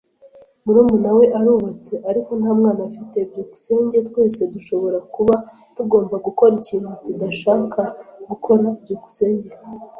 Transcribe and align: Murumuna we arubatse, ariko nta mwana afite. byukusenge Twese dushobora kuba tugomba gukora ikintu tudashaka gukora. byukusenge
Murumuna 0.63 1.09
we 1.17 1.25
arubatse, 1.39 1.93
ariko 2.09 2.31
nta 2.39 2.51
mwana 2.59 2.81
afite. 2.89 3.17
byukusenge 3.29 3.97
Twese 4.09 4.41
dushobora 4.53 4.97
kuba 5.15 5.33
tugomba 5.75 6.15
gukora 6.25 6.53
ikintu 6.61 6.89
tudashaka 7.05 7.81
gukora. 8.29 8.65
byukusenge 8.81 9.47